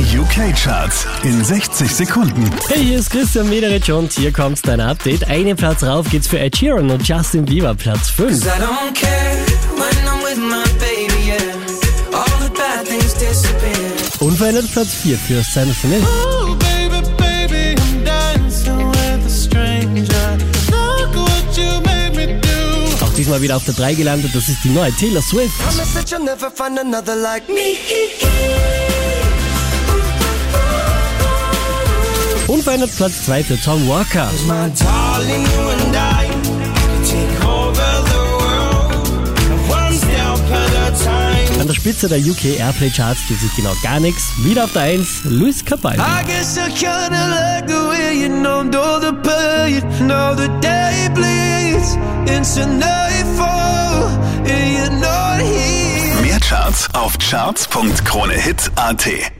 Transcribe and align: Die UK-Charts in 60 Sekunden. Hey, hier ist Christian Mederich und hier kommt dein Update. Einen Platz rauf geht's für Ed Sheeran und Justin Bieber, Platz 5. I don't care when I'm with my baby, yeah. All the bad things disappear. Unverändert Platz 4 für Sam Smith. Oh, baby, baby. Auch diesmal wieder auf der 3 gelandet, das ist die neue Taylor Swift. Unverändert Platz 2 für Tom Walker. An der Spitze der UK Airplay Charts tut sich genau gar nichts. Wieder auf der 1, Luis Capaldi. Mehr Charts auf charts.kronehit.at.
Die 0.00 0.18
UK-Charts 0.18 1.04
in 1.24 1.44
60 1.44 1.94
Sekunden. 1.94 2.50
Hey, 2.68 2.82
hier 2.82 3.00
ist 3.00 3.10
Christian 3.10 3.50
Mederich 3.50 3.92
und 3.92 4.10
hier 4.10 4.32
kommt 4.32 4.66
dein 4.66 4.80
Update. 4.80 5.28
Einen 5.28 5.54
Platz 5.58 5.82
rauf 5.82 6.08
geht's 6.08 6.26
für 6.26 6.38
Ed 6.38 6.56
Sheeran 6.56 6.90
und 6.90 7.06
Justin 7.06 7.44
Bieber, 7.44 7.74
Platz 7.74 8.08
5. 8.08 8.32
I 8.32 8.48
don't 8.48 8.94
care 8.94 9.36
when 9.76 10.08
I'm 10.08 10.22
with 10.24 10.38
my 10.38 10.64
baby, 10.78 11.26
yeah. 11.26 12.16
All 12.16 12.24
the 12.42 12.48
bad 12.48 12.86
things 12.86 13.12
disappear. 13.12 13.92
Unverändert 14.20 14.72
Platz 14.72 14.94
4 15.02 15.18
für 15.18 15.42
Sam 15.42 15.70
Smith. 15.74 16.02
Oh, 16.02 16.56
baby, 16.56 17.06
baby. 17.18 17.74
Auch 23.02 23.12
diesmal 23.14 23.42
wieder 23.42 23.56
auf 23.56 23.66
der 23.66 23.74
3 23.74 23.92
gelandet, 23.92 24.30
das 24.34 24.48
ist 24.48 24.64
die 24.64 24.70
neue 24.70 24.92
Taylor 24.92 25.20
Swift. 25.20 25.52
Unverändert 32.50 32.90
Platz 32.96 33.26
2 33.26 33.44
für 33.44 33.60
Tom 33.60 33.88
Walker. 33.88 34.28
An 41.60 41.68
der 41.68 41.74
Spitze 41.74 42.08
der 42.08 42.18
UK 42.18 42.58
Airplay 42.58 42.90
Charts 42.90 43.20
tut 43.28 43.38
sich 43.38 43.54
genau 43.54 43.72
gar 43.84 44.00
nichts. 44.00 44.32
Wieder 44.42 44.64
auf 44.64 44.72
der 44.72 44.82
1, 44.82 45.20
Luis 45.26 45.64
Capaldi. 45.64 46.00
Mehr 56.22 56.40
Charts 56.40 56.88
auf 56.94 57.16
charts.kronehit.at. 57.18 59.39